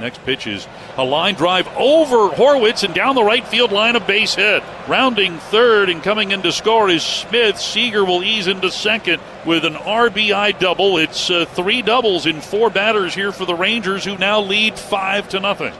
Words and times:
Next 0.00 0.24
pitch 0.24 0.46
is 0.46 0.66
a 0.96 1.04
line 1.04 1.34
drive 1.34 1.68
over 1.68 2.28
Horwitz 2.34 2.84
and 2.84 2.94
down 2.94 3.14
the 3.14 3.24
right 3.24 3.46
field 3.46 3.72
line, 3.72 3.96
a 3.96 4.00
base 4.00 4.34
hit. 4.34 4.62
Rounding 4.88 5.38
third 5.38 5.88
and 5.88 6.02
coming 6.02 6.32
in 6.32 6.42
to 6.42 6.52
score 6.52 6.90
is 6.90 7.02
Smith. 7.02 7.58
Seager 7.58 8.04
will 8.04 8.22
ease 8.22 8.46
into 8.46 8.70
second 8.70 9.22
with 9.46 9.64
an 9.64 9.74
RBI 9.74 10.58
double. 10.58 10.98
It's 10.98 11.30
uh, 11.30 11.46
three 11.46 11.82
doubles 11.82 12.26
in 12.26 12.40
four 12.40 12.70
batters 12.70 13.14
here 13.14 13.32
for 13.32 13.46
the 13.46 13.54
Rangers, 13.54 14.04
who 14.04 14.18
now 14.18 14.40
lead 14.40 14.78
five 14.78 15.28
to 15.30 15.40
nothing. 15.40 15.72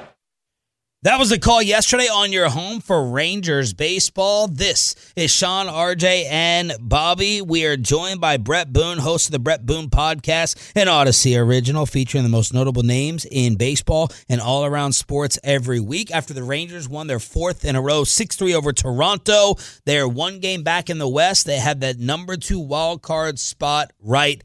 That 1.07 1.20
was 1.20 1.30
the 1.30 1.38
call 1.38 1.62
yesterday 1.62 2.09
on 2.09 2.32
your 2.32 2.48
home 2.48 2.80
for 2.80 3.09
Rangers 3.09 3.72
baseball. 3.72 4.48
This 4.48 4.96
is 5.14 5.30
Shan, 5.30 5.68
RJ, 5.68 6.25
and 6.29 6.72
Bobby. 6.80 7.40
We 7.40 7.64
are 7.64 7.77
joined 7.77 8.21
by 8.21 8.39
Bret 8.39 8.72
Boone, 8.72 8.98
host 8.98 9.29
of 9.29 9.30
the 9.32 9.39
Bret 9.39 9.64
Boone 9.64 9.89
podcast, 9.89 10.72
an 10.75 10.89
Audacy 10.89 11.40
original 11.40 11.86
featuring 11.86 12.25
the 12.25 12.29
most 12.29 12.53
notable 12.53 12.82
names 12.82 13.25
in 13.25 13.54
baseball 13.54 14.11
and 14.29 14.40
all 14.40 14.64
around 14.64 14.95
sports 14.95 15.39
every 15.45 15.79
week. 15.79 16.11
After 16.11 16.34
the 16.34 16.43
Rangers 16.43 16.89
won 16.89 17.07
their 17.07 17.20
fourth 17.20 17.64
in 17.64 17.76
a 17.76 17.81
row, 17.81 18.03
6 18.03 18.34
3 18.34 18.53
over 18.53 18.73
Toronto, 18.73 19.54
they're 19.84 20.09
one 20.09 20.40
game 20.40 20.64
back 20.64 20.90
in 20.90 20.98
the 20.98 21.09
West. 21.09 21.46
They 21.46 21.59
have 21.59 21.79
that 21.79 22.00
number 22.00 22.36
two 22.36 22.59
wild 22.59 23.03
card 23.03 23.39
spot 23.39 23.93
right 24.00 24.43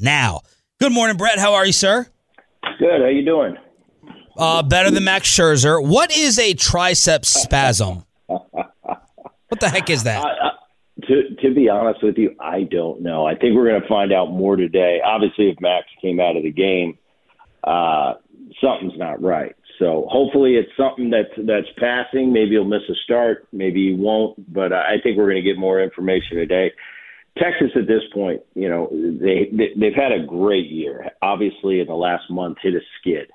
now. 0.00 0.40
Good 0.80 0.92
morning, 0.92 1.18
Bret. 1.18 1.38
How 1.38 1.52
are 1.52 1.66
you, 1.66 1.72
sir? 1.72 2.06
Good. 2.78 3.02
How 3.02 3.08
you 3.08 3.26
doing? 3.26 3.58
Uh, 4.38 4.62
better 4.62 4.90
than 4.90 5.02
Max 5.02 5.28
Scherzer. 5.28 5.84
What 5.84 6.16
is 6.16 6.38
a 6.38 6.54
tricep 6.54 7.24
spasm? 7.24 8.04
what 8.26 9.60
the 9.60 9.68
heck 9.68 9.90
is 9.90 10.04
that? 10.04 10.24
to 11.08 11.34
to 11.42 11.54
be 11.54 11.68
honest 11.68 12.02
with 12.02 12.16
you, 12.18 12.34
I 12.38 12.62
don't 12.64 13.02
know. 13.02 13.26
I 13.26 13.34
think 13.34 13.54
we're 13.56 13.68
going 13.68 13.80
to 13.80 13.88
find 13.88 14.12
out 14.12 14.30
more 14.30 14.56
today. 14.56 15.00
Obviously, 15.04 15.48
if 15.48 15.60
Max 15.60 15.86
came 16.00 16.20
out 16.20 16.36
of 16.36 16.42
the 16.42 16.52
game, 16.52 16.98
uh, 17.64 18.14
something's 18.62 18.98
not 18.98 19.22
right. 19.22 19.56
So 19.78 20.06
hopefully, 20.10 20.54
it's 20.56 20.70
something 20.76 21.10
that's 21.10 21.34
that's 21.46 21.68
passing. 21.78 22.32
Maybe 22.32 22.50
he'll 22.50 22.64
miss 22.64 22.82
a 22.88 22.94
start. 23.04 23.48
Maybe 23.52 23.90
he 23.90 23.94
won't. 23.94 24.52
But 24.52 24.72
I 24.72 24.96
think 25.02 25.16
we're 25.16 25.30
going 25.30 25.42
to 25.42 25.48
get 25.48 25.58
more 25.58 25.80
information 25.80 26.36
today. 26.36 26.72
Texas 27.38 27.70
at 27.76 27.86
this 27.86 28.02
point, 28.12 28.40
you 28.54 28.68
know, 28.68 28.88
they, 28.90 29.48
they 29.52 29.70
they've 29.78 29.94
had 29.94 30.12
a 30.12 30.24
great 30.26 30.68
year. 30.68 31.10
Obviously, 31.22 31.80
in 31.80 31.86
the 31.86 31.94
last 31.94 32.24
month, 32.30 32.58
hit 32.62 32.74
a 32.74 32.80
skid 33.00 33.30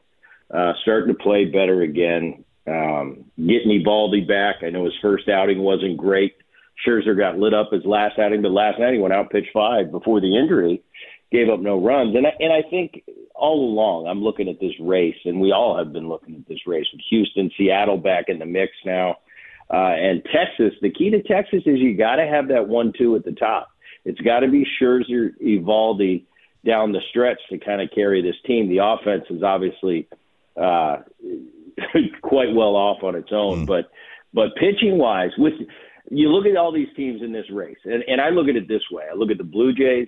uh, 0.52 0.74
starting 0.82 1.14
to 1.14 1.24
play 1.24 1.46
better 1.46 1.82
again. 1.82 2.44
Um, 2.66 3.26
getting 3.38 3.84
Eovaldi 3.84 4.28
back. 4.28 4.58
I 4.64 4.70
know 4.70 4.86
his 4.86 4.94
first 5.02 5.28
outing 5.28 5.60
wasn't 5.60 5.98
great. 5.98 6.34
Scherzer 6.86 7.18
got 7.18 7.38
lit 7.38 7.54
up 7.54 7.72
his 7.72 7.86
last 7.86 8.18
outing, 8.18 8.42
but 8.42 8.52
last 8.52 8.80
night 8.80 8.94
he 8.94 9.00
went 9.00 9.14
out 9.14 9.30
pitch 9.32 9.48
five 9.54 9.92
before 9.92 10.22
the 10.22 10.38
injury, 10.38 10.82
gave 11.32 11.50
up 11.50 11.60
no 11.60 11.84
runs. 11.84 12.16
And 12.16 12.26
I, 12.26 12.32
and 12.40 12.52
I 12.52 12.68
think 12.70 13.04
all 13.36 13.70
along 13.70 14.08
I'm 14.08 14.24
looking 14.24 14.50
at 14.50 14.60
this 14.60 14.74
race, 14.80 15.18
and 15.26 15.40
we 15.40 15.52
all 15.52 15.78
have 15.78 15.94
been 15.94 16.08
looking 16.08 16.36
at 16.36 16.48
this 16.48 16.66
race 16.66 16.86
with 16.92 17.02
Houston, 17.10 17.52
Seattle 17.58 17.98
back 17.98 18.26
in 18.28 18.40
the 18.40 18.46
mix 18.46 18.72
now, 18.86 19.18
uh, 19.72 19.94
and 19.96 20.24
Texas. 20.26 20.74
The 20.82 20.92
key 20.92 21.10
to 21.12 21.22
Texas 21.24 21.64
is 21.66 21.80
you 21.80 21.98
got 21.98 22.16
to 22.16 22.28
have 22.28 22.48
that 22.48 22.68
one-two 22.68 23.16
at 23.16 23.26
the 23.26 23.34
top. 23.34 23.70
It's 24.06 24.22
got 24.22 24.40
to 24.40 24.48
be 24.48 24.66
Scherzer, 24.82 25.32
Eovaldi 25.42 26.26
down 26.66 26.92
the 26.92 27.02
stretch 27.10 27.40
to 27.50 27.58
kind 27.58 27.82
of 27.82 27.90
carry 27.94 28.22
this 28.22 28.36
team. 28.46 28.70
The 28.70 28.84
offense 28.84 29.26
is 29.30 29.44
obviously 29.44 30.08
uh, 30.60 30.98
quite 32.22 32.54
well 32.54 32.76
off 32.76 33.04
on 33.04 33.16
its 33.16 33.30
own. 33.32 33.64
Mm. 33.64 33.68
But 33.68 33.90
but 34.34 34.56
pitching 34.56 34.98
wise, 34.98 35.32
with 35.38 35.54
you 36.10 36.30
look 36.30 36.46
at 36.46 36.58
all 36.58 36.72
these 36.72 36.94
teams 36.96 37.22
in 37.22 37.32
this 37.32 37.46
race, 37.52 37.78
and, 37.86 38.04
and 38.08 38.20
I 38.20 38.30
look 38.30 38.48
at 38.48 38.56
it 38.56 38.68
this 38.68 38.84
way: 38.92 39.04
I 39.12 39.16
look 39.16 39.32
at 39.32 39.38
the 39.38 39.44
Blue 39.44 39.74
Jays, 39.74 40.08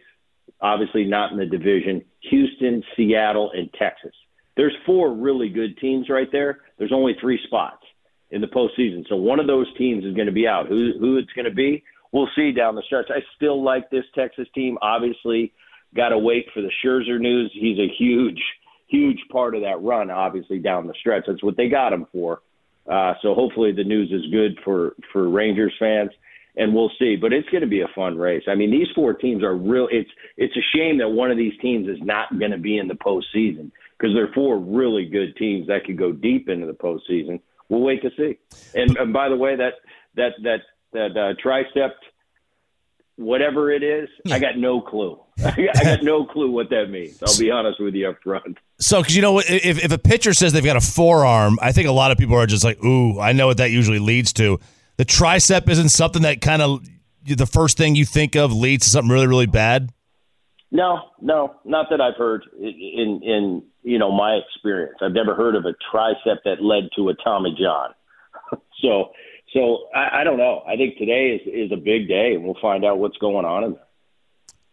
obviously 0.61 1.05
not 1.05 1.31
in 1.31 1.37
the 1.37 1.45
division, 1.45 2.03
Houston, 2.29 2.83
Seattle, 2.95 3.51
and 3.53 3.69
Texas. 3.73 4.13
There's 4.57 4.75
four 4.85 5.13
really 5.13 5.49
good 5.49 5.77
teams 5.79 6.09
right 6.09 6.31
there. 6.31 6.59
There's 6.77 6.93
only 6.93 7.13
three 7.19 7.39
spots 7.45 7.83
in 8.31 8.41
the 8.41 8.47
postseason, 8.47 9.05
so 9.07 9.15
one 9.15 9.39
of 9.39 9.47
those 9.47 9.67
teams 9.77 10.03
is 10.05 10.15
going 10.15 10.27
to 10.27 10.33
be 10.33 10.47
out. 10.47 10.67
Who 10.67 10.93
who 10.99 11.17
it's 11.17 11.31
going 11.33 11.45
to 11.45 11.53
be? 11.53 11.83
We'll 12.11 12.29
see 12.35 12.51
down 12.51 12.75
the 12.75 12.83
stretch. 12.85 13.07
I 13.09 13.19
still 13.35 13.61
like 13.61 13.89
this 13.89 14.05
Texas 14.15 14.47
team. 14.55 14.77
Obviously, 14.81 15.51
got 15.95 16.09
to 16.09 16.17
wait 16.17 16.45
for 16.53 16.61
the 16.61 16.71
Scherzer 16.83 17.19
news. 17.19 17.51
He's 17.53 17.77
a 17.77 17.93
huge 17.97 18.41
huge 18.87 19.19
part 19.31 19.55
of 19.55 19.61
that 19.61 19.81
run, 19.81 20.09
obviously 20.11 20.59
down 20.59 20.87
the 20.87 20.93
stretch. 20.99 21.25
That's 21.27 21.43
what 21.43 21.57
they 21.57 21.69
got 21.69 21.93
him 21.93 22.07
for. 22.11 22.41
Uh, 22.89 23.13
so 23.21 23.33
hopefully 23.33 23.71
the 23.71 23.83
news 23.83 24.11
is 24.11 24.31
good 24.31 24.59
for 24.63 24.95
for 25.11 25.27
Rangers 25.27 25.73
fans, 25.79 26.11
and 26.55 26.73
we'll 26.73 26.91
see. 26.99 27.15
But 27.15 27.33
it's 27.33 27.49
going 27.49 27.61
to 27.61 27.67
be 27.67 27.81
a 27.81 27.87
fun 27.95 28.17
race. 28.17 28.43
I 28.47 28.55
mean, 28.55 28.71
these 28.71 28.87
four 28.93 29.13
teams 29.13 29.43
are 29.43 29.55
real. 29.55 29.87
It's 29.91 30.09
it's 30.37 30.55
a 30.55 30.77
shame 30.77 30.99
that 30.99 31.09
one 31.09 31.31
of 31.31 31.37
these 31.37 31.53
teams 31.61 31.87
is 31.87 31.97
not 32.01 32.37
going 32.37 32.51
to 32.51 32.59
be 32.59 32.77
in 32.77 32.87
the 32.87 32.93
postseason 32.93 33.71
because 33.97 34.13
they're 34.13 34.31
four 34.33 34.59
really 34.59 35.05
good 35.05 35.35
teams 35.37 35.67
that 35.67 35.85
could 35.85 35.97
go 35.97 36.11
deep 36.11 36.47
into 36.47 36.67
the 36.67 36.73
postseason. 36.73 37.39
We'll 37.69 37.81
wait 37.81 38.03
to 38.03 38.11
see. 38.15 38.37
And, 38.75 38.95
and 38.97 39.11
by 39.11 39.29
the 39.29 39.35
way, 39.37 39.55
that 39.55 39.73
that 40.15 40.33
that 40.43 40.59
that 40.93 41.11
uh, 41.17 41.33
tricep 41.43 41.91
whatever 43.17 43.71
it 43.71 43.83
is, 43.83 44.09
I 44.31 44.39
got 44.39 44.57
no 44.57 44.81
clue. 44.81 45.19
I 45.45 45.83
got 45.83 46.03
no 46.03 46.25
clue 46.25 46.51
what 46.51 46.69
that 46.69 46.87
means. 46.89 47.21
I'll 47.21 47.37
be 47.37 47.51
honest 47.51 47.79
with 47.79 47.93
you 47.93 48.09
up 48.09 48.17
front. 48.23 48.57
So, 48.79 49.01
because 49.01 49.15
you 49.15 49.21
know, 49.21 49.39
if, 49.39 49.83
if 49.83 49.91
a 49.91 49.97
pitcher 49.97 50.33
says 50.33 50.53
they've 50.53 50.63
got 50.63 50.77
a 50.77 50.81
forearm, 50.81 51.57
I 51.61 51.71
think 51.71 51.87
a 51.87 51.91
lot 51.91 52.11
of 52.11 52.17
people 52.17 52.35
are 52.35 52.45
just 52.45 52.63
like, 52.63 52.83
ooh, 52.83 53.19
I 53.19 53.31
know 53.31 53.47
what 53.47 53.57
that 53.57 53.71
usually 53.71 53.99
leads 53.99 54.33
to. 54.33 54.59
The 54.97 55.05
tricep 55.05 55.69
isn't 55.69 55.89
something 55.89 56.21
that 56.23 56.41
kind 56.41 56.61
of 56.61 56.85
the 57.25 57.45
first 57.45 57.77
thing 57.77 57.95
you 57.95 58.05
think 58.05 58.35
of 58.35 58.53
leads 58.53 58.85
to 58.85 58.89
something 58.89 59.11
really, 59.11 59.27
really 59.27 59.45
bad. 59.45 59.91
No, 60.71 60.99
no, 61.21 61.55
not 61.63 61.87
that 61.89 62.01
I've 62.01 62.17
heard 62.17 62.43
in 62.59 63.21
in 63.23 63.63
you 63.83 63.97
know 63.97 64.11
my 64.11 64.33
experience. 64.33 64.97
I've 65.01 65.13
never 65.13 65.35
heard 65.35 65.55
of 65.55 65.65
a 65.65 65.73
tricep 65.93 66.37
that 66.43 66.61
led 66.61 66.89
to 66.95 67.09
a 67.09 67.13
Tommy 67.13 67.55
John. 67.59 67.93
so 68.81 69.11
so 69.55 69.87
I, 69.95 70.21
I 70.21 70.23
don't 70.23 70.37
know. 70.37 70.63
I 70.67 70.75
think 70.75 70.97
today 70.97 71.41
is 71.41 71.67
is 71.67 71.71
a 71.71 71.77
big 71.77 72.07
day, 72.07 72.33
and 72.35 72.43
we'll 72.43 72.57
find 72.61 72.83
out 72.83 72.99
what's 72.99 73.17
going 73.17 73.45
on 73.45 73.63
in 73.63 73.77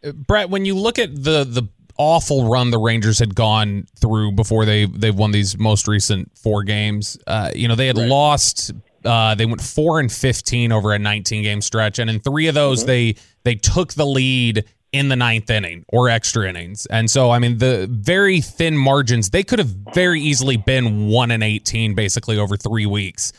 there. 0.02 0.12
Bret, 0.12 0.50
when 0.50 0.64
you 0.64 0.74
look 0.74 0.98
at 0.98 1.14
the 1.14 1.44
the 1.44 1.68
awful 1.96 2.50
run 2.50 2.70
the 2.70 2.78
Rangers 2.78 3.18
had 3.18 3.34
gone 3.34 3.86
through 4.00 4.32
before 4.32 4.64
they 4.64 4.86
they've 4.86 5.14
won 5.14 5.30
these 5.30 5.56
most 5.56 5.86
recent 5.86 6.36
four 6.36 6.64
games, 6.64 7.16
uh, 7.28 7.52
you 7.54 7.68
know 7.68 7.76
they 7.76 7.86
had 7.86 7.96
right. 7.96 8.08
lost. 8.08 8.72
Uh, 9.04 9.34
they 9.34 9.46
went 9.46 9.60
four 9.60 10.00
and 10.00 10.10
fifteen 10.10 10.72
over 10.72 10.92
a 10.92 10.98
nineteen 10.98 11.44
game 11.44 11.60
stretch, 11.60 12.00
and 12.00 12.10
in 12.10 12.18
three 12.18 12.48
of 12.48 12.54
those 12.54 12.80
mm-hmm. 12.80 12.88
they 12.88 13.14
they 13.44 13.54
took 13.54 13.92
the 13.94 14.06
lead 14.06 14.64
in 14.90 15.08
the 15.08 15.16
ninth 15.16 15.48
inning 15.48 15.84
or 15.88 16.08
extra 16.10 16.46
innings. 16.46 16.84
And 16.86 17.10
so, 17.10 17.30
I 17.30 17.38
mean, 17.38 17.56
the 17.56 17.88
very 17.90 18.42
thin 18.42 18.76
margins, 18.76 19.30
they 19.30 19.42
could 19.42 19.58
have 19.58 19.74
very 19.94 20.20
easily 20.20 20.58
been 20.58 21.08
1 21.08 21.30
and 21.30 21.42
18 21.42 21.94
basically 21.94 22.36
over 22.36 22.58
three 22.58 22.84
weeks 22.84 23.32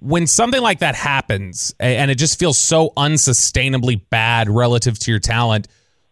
when 0.00 0.26
something 0.26 0.62
like 0.62 0.78
that 0.78 0.94
happens 0.94 1.74
and 1.80 2.10
it 2.10 2.16
just 2.16 2.38
feels 2.38 2.56
so 2.56 2.90
unsustainably 2.96 4.00
bad 4.10 4.48
relative 4.48 4.98
to 5.00 5.10
your 5.10 5.20
talent, 5.20 5.66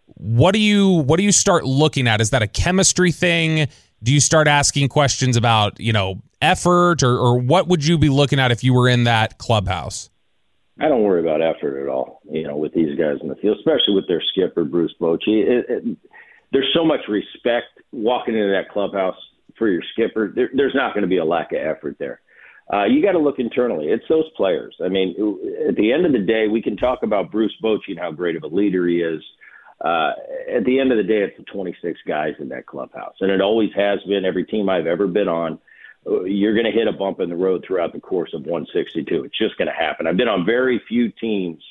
what 0.07 0.53
do 0.53 0.59
you 0.59 0.89
what 0.89 1.19
do 1.19 1.23
you 1.23 1.33
start 1.33 1.65
looking 1.65 2.09
at? 2.09 2.21
Is 2.21 2.31
that 2.31 2.43
a 2.43 2.47
chemistry 2.47 3.13
thing? 3.13 3.69
Do 4.03 4.13
you 4.13 4.21
start 4.21 4.49
asking 4.49 4.89
questions 4.89 5.37
about, 5.37 5.79
you 5.79 5.93
know, 5.93 6.21
effort 6.43 7.03
or, 7.03 7.17
or 7.17 7.39
what 7.39 7.69
would 7.69 7.85
you 7.85 7.97
be 7.97 8.09
looking 8.09 8.39
at 8.39 8.51
if 8.51 8.65
you 8.65 8.75
were 8.75 8.89
in 8.89 9.05
that 9.05 9.39
clubhouse? 9.39 10.11
I 10.81 10.89
don't 10.89 11.03
worry 11.03 11.21
about 11.21 11.41
effort 11.41 11.81
at 11.83 11.89
all, 11.89 12.21
you 12.31 12.47
know, 12.47 12.57
with 12.57 12.75
these 12.75 12.99
guys 12.99 13.17
in 13.23 13.29
the 13.29 13.37
field, 13.37 13.57
especially 13.59 13.95
with 13.95 14.09
their 14.09 14.23
skipper, 14.33 14.65
Bruce 14.65 14.95
Bochy. 15.01 15.97
There's 16.53 16.71
so 16.75 16.85
much 16.85 17.01
respect 17.09 17.67
walking 17.93 18.37
into 18.37 18.51
that 18.51 18.71
clubhouse 18.71 19.17
for 19.57 19.69
your 19.69 19.83
skipper. 19.93 20.33
There, 20.35 20.51
there's 20.55 20.75
not 20.75 20.93
going 20.93 21.03
to 21.03 21.09
be 21.09 21.17
a 21.17 21.25
lack 21.25 21.53
of 21.53 21.59
effort 21.59 21.97
there 21.99 22.21
uh, 22.73 22.85
you 22.85 23.03
got 23.03 23.13
to 23.13 23.19
look 23.19 23.39
internally. 23.39 23.87
It's 23.87 24.05
those 24.09 24.29
players. 24.37 24.75
I 24.85 24.89
mean, 24.89 25.11
at 25.69 25.77
the 25.77 25.93
end 25.93 26.05
of 26.05 26.13
the 26.13 26.19
day, 26.19 26.49
we 26.49 26.61
can 26.61 26.77
talk 26.77 27.03
about 27.03 27.31
Bruce 27.31 27.55
Bochy 27.63 27.91
and 27.91 27.99
how 27.99 28.11
great 28.11 28.37
of 28.37 28.43
a 28.43 28.49
leader 28.49 28.87
he 28.89 28.97
is. 29.01 29.23
Uh, 29.85 30.13
at 30.57 30.65
the 30.65 30.81
end 30.81 30.91
of 30.91 30.97
the 30.97 31.05
day, 31.05 31.23
it's 31.23 31.37
the 31.37 31.45
26 31.45 32.01
guys 32.09 32.33
in 32.41 32.49
that 32.49 32.67
clubhouse, 32.67 33.15
and 33.21 33.31
it 33.31 33.41
always 33.41 33.71
has 33.77 34.01
been. 34.09 34.25
Every 34.25 34.45
team 34.45 34.69
I've 34.69 34.87
ever 34.87 35.07
been 35.07 35.29
on, 35.29 35.59
you're 36.25 36.55
going 36.55 36.65
to 36.65 36.73
hit 36.73 36.89
a 36.89 36.93
bump 36.93 37.21
in 37.21 37.29
the 37.29 37.37
road 37.37 37.65
throughout 37.67 37.93
the 37.93 38.01
course 38.01 38.31
of 38.33 38.43
162. 38.43 39.25
It's 39.25 39.39
just 39.39 39.57
going 39.59 39.69
to 39.69 39.75
happen. 39.75 40.07
I've 40.07 40.17
been 40.17 40.29
on 40.29 40.47
very 40.47 40.81
few 40.89 41.11
teams 41.11 41.63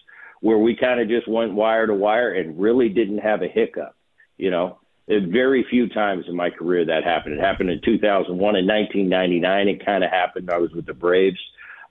where 0.41 0.59
we 0.59 0.75
kind 0.75 1.01
of 1.01 1.09
just 1.09 1.27
went 1.27 1.53
wire 1.53 1.87
to 1.87 1.93
wire 1.93 2.33
and 2.33 2.59
really 2.59 2.89
didn't 2.89 3.17
have 3.17 3.41
a 3.41 3.47
hiccup. 3.47 3.95
You 4.37 4.51
know, 4.51 4.79
very 5.07 5.65
few 5.69 5.87
times 5.89 6.25
in 6.27 6.35
my 6.35 6.49
career 6.49 6.85
that 6.85 7.03
happened. 7.03 7.35
It 7.35 7.41
happened 7.41 7.69
in 7.69 7.81
2001 7.83 8.55
and 8.55 8.67
1999. 8.67 9.67
It 9.67 9.85
kind 9.85 10.03
of 10.03 10.09
happened. 10.09 10.49
I 10.49 10.57
was 10.57 10.71
with 10.71 10.85
the 10.85 10.93
Braves. 10.93 11.39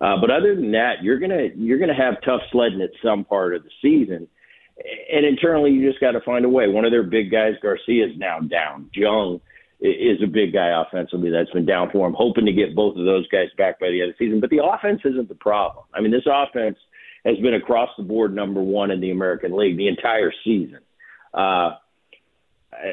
Uh, 0.01 0.17
but 0.21 0.31
other 0.31 0.55
than 0.55 0.73
that, 0.73 1.03
you're 1.03 1.19
gonna 1.19 1.49
you're 1.55 1.79
gonna 1.79 1.95
have 1.95 2.21
tough 2.25 2.41
sledding 2.51 2.83
at 2.83 2.91
some 3.03 3.25
part 3.25 3.55
of 3.55 3.63
the 3.63 3.71
season, 3.81 4.27
and 5.13 5.25
internally 5.25 5.71
you 5.71 5.89
just 5.89 6.01
got 6.01 6.13
to 6.13 6.21
find 6.21 6.45
a 6.45 6.49
way. 6.49 6.69
One 6.69 6.85
of 6.85 6.91
their 6.91 7.05
big 7.05 7.31
guys, 7.31 7.55
Garcia, 7.63 8.07
is 8.07 8.19
now 8.19 8.41
down. 8.41 8.91
Jung 8.93 9.41
is 9.81 10.23
a 10.23 10.27
big 10.27 10.53
guy 10.53 10.83
offensively 10.83 11.31
that's 11.31 11.51
been 11.51 11.67
down 11.67 11.91
for 11.91 12.07
him. 12.07 12.15
Hoping 12.17 12.47
to 12.47 12.53
get 12.53 12.75
both 12.75 12.97
of 12.97 13.05
those 13.05 13.29
guys 13.29 13.49
back 13.57 13.79
by 13.79 13.89
the 13.89 14.01
end 14.01 14.11
of 14.11 14.17
the 14.19 14.25
season. 14.25 14.41
But 14.41 14.51
the 14.51 14.65
offense 14.65 15.01
isn't 15.05 15.29
the 15.29 15.35
problem. 15.35 15.85
I 15.95 16.01
mean, 16.01 16.11
this 16.11 16.27
offense 16.27 16.79
has 17.25 17.37
been 17.39 17.55
across 17.55 17.91
the 17.97 18.05
board 18.05 18.35
number 18.35 18.63
one 18.63 18.91
in 18.91 19.01
the 19.01 19.11
American 19.11 19.57
League 19.57 19.77
the 19.77 19.89
entire 19.89 20.33
season. 20.45 20.81
Uh, 21.33 21.73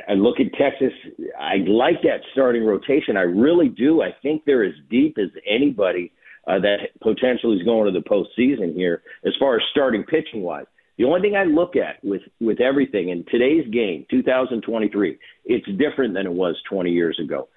I, 0.10 0.13
look 0.13 0.39
at 0.39 0.54
Texas. 0.54 0.94
I 1.39 1.57
like 1.68 2.01
that 2.04 2.22
starting 2.31 2.66
rotation. 2.66 3.18
I 3.18 3.22
really 3.22 3.69
do. 3.69 4.01
I 4.01 4.16
think 4.22 4.44
they're 4.45 4.63
as 4.63 4.74
deep 4.89 5.18
as 5.18 5.30
anybody 5.50 6.12
uh, 6.48 6.60
that 6.60 6.89
potentially 7.01 7.57
is 7.57 7.63
going 7.63 7.92
to 7.92 8.00
the 8.00 8.06
postseason 8.07 8.74
here 8.74 9.04
as 9.25 9.33
far 9.39 9.56
as 9.56 9.62
starting 9.72 10.04
pitching 10.04 10.42
wise. 10.42 10.66
The 10.98 11.06
only 11.06 11.22
thing 11.22 11.36
I 11.36 11.45
look 11.45 11.75
at 11.75 12.04
with 12.04 12.22
with 12.39 12.60
everything 12.60 13.10
in 13.10 13.25
today's 13.31 13.68
game, 13.72 14.06
2023, 14.12 15.18
it's 15.45 15.66
different 15.78 16.13
than 16.13 16.25
it 16.25 16.33
was 16.33 16.56
20 16.69 16.92
years 16.92 17.19
ago. 17.19 17.48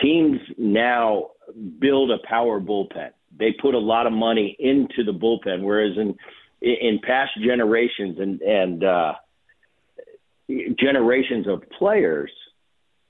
Teams 0.00 0.38
now 0.56 1.30
build 1.80 2.10
a 2.10 2.18
power 2.28 2.60
bullpen. 2.60 3.10
They 3.38 3.52
put 3.60 3.74
a 3.74 3.78
lot 3.78 4.06
of 4.06 4.12
money 4.12 4.56
into 4.58 5.04
the 5.04 5.12
bullpen, 5.12 5.62
whereas 5.62 5.96
in 5.96 6.16
in 6.60 7.00
past 7.02 7.32
generations 7.42 8.18
and 8.18 8.40
and 8.42 8.84
uh, 8.84 9.14
generations 10.78 11.46
of 11.46 11.62
players, 11.78 12.30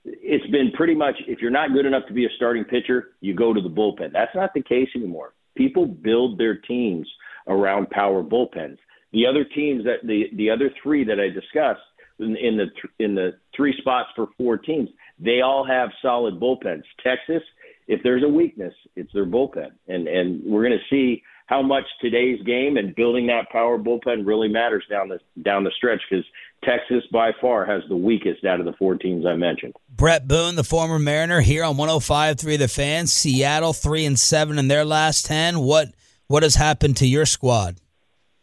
it's 0.04 0.46
been 0.50 0.70
pretty 0.74 0.94
much 0.94 1.14
if 1.26 1.40
you're 1.40 1.50
not 1.50 1.72
good 1.72 1.86
enough 1.86 2.06
to 2.08 2.14
be 2.14 2.24
a 2.24 2.30
starting 2.36 2.64
pitcher, 2.64 3.10
you 3.20 3.34
go 3.34 3.52
to 3.52 3.60
the 3.60 3.68
bullpen. 3.68 4.12
That's 4.12 4.34
not 4.34 4.54
the 4.54 4.62
case 4.62 4.88
anymore. 4.94 5.34
People 5.56 5.86
build 5.86 6.38
their 6.38 6.56
teams 6.56 7.08
around 7.46 7.90
power 7.90 8.22
bullpens. 8.22 8.78
The 9.12 9.26
other 9.26 9.44
teams 9.44 9.84
that 9.84 10.06
the 10.06 10.24
the 10.36 10.50
other 10.50 10.70
three 10.82 11.04
that 11.04 11.18
I 11.18 11.28
discussed 11.28 11.80
in, 12.18 12.36
in 12.36 12.56
the 12.56 12.66
in 13.04 13.14
the 13.14 13.38
three 13.56 13.74
spots 13.78 14.08
for 14.14 14.28
four 14.36 14.58
teams, 14.58 14.88
they 15.18 15.40
all 15.40 15.66
have 15.66 15.90
solid 16.02 16.38
bullpens. 16.38 16.82
Texas, 17.02 17.42
if 17.86 18.02
there's 18.02 18.22
a 18.22 18.28
weakness, 18.28 18.74
it's 18.96 19.12
their 19.12 19.26
bullpen, 19.26 19.70
and 19.88 20.06
and 20.06 20.42
we're 20.44 20.66
going 20.66 20.78
to 20.78 20.94
see 20.94 21.22
how 21.48 21.62
much 21.62 21.84
today's 22.02 22.40
game 22.42 22.76
and 22.76 22.94
building 22.94 23.26
that 23.26 23.48
power 23.50 23.78
bullpen 23.78 24.26
really 24.26 24.48
matters 24.48 24.84
down 24.88 25.08
the 25.08 25.18
down 25.42 25.64
the 25.64 25.72
stretch 25.76 26.00
because 26.08 26.24
Texas 26.62 27.02
by 27.10 27.32
far 27.40 27.64
has 27.64 27.82
the 27.88 27.96
weakest 27.96 28.44
out 28.44 28.60
of 28.60 28.66
the 28.66 28.74
four 28.74 28.96
teams 28.96 29.24
I 29.24 29.34
mentioned. 29.34 29.74
Bret 29.88 30.28
Boone, 30.28 30.56
the 30.56 30.64
former 30.64 30.98
Mariner, 30.98 31.40
here 31.40 31.64
on 31.64 31.76
105.3 31.76 32.58
The 32.58 32.68
Fans. 32.68 33.12
Seattle 33.12 33.72
three 33.72 34.04
and 34.04 34.18
seven 34.18 34.58
in 34.58 34.68
their 34.68 34.84
last 34.84 35.24
ten. 35.24 35.60
What 35.60 35.88
what 36.26 36.42
has 36.42 36.54
happened 36.54 36.98
to 36.98 37.06
your 37.06 37.24
squad? 37.24 37.78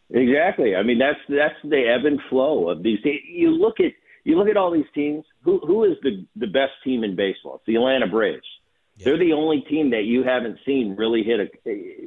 Exactly. 0.09 0.75
I 0.75 0.81
mean 0.81 0.97
that's 0.97 1.19
that's 1.29 1.55
the 1.63 1.87
ebb 1.87 2.05
and 2.05 2.19
flow 2.29 2.69
of 2.69 2.81
these. 2.81 2.99
You 3.03 3.51
look 3.51 3.79
at 3.79 3.91
you 4.23 4.35
look 4.35 4.49
at 4.49 4.57
all 4.57 4.71
these 4.71 4.85
teams. 4.95 5.23
Who 5.43 5.59
who 5.59 5.83
is 5.83 5.97
the 6.01 6.25
the 6.35 6.47
best 6.47 6.73
team 6.83 7.03
in 7.03 7.15
baseball? 7.15 7.55
It's 7.57 7.65
the 7.67 7.75
Atlanta 7.75 8.07
Braves. 8.07 8.47
Yeah. 8.97 9.05
They're 9.05 9.19
the 9.19 9.33
only 9.33 9.61
team 9.69 9.91
that 9.91 10.03
you 10.03 10.23
haven't 10.23 10.57
seen 10.65 10.95
really 10.97 11.23
hit 11.23 11.39
a 11.39 11.47